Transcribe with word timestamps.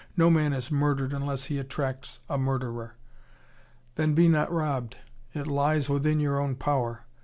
No 0.17 0.31
man 0.31 0.51
is 0.51 0.71
murdered 0.71 1.13
unless 1.13 1.43
he 1.43 1.59
attracts 1.59 2.21
a 2.27 2.35
murderer. 2.35 2.95
Then 3.97 4.15
be 4.15 4.27
not 4.27 4.51
robbed: 4.51 4.97
it 5.35 5.45
lies 5.45 5.89
within 5.89 6.19
your 6.19 6.39
own 6.39 6.55
power. 6.55 7.05